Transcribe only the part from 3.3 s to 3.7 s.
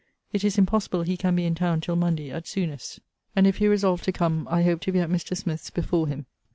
And if he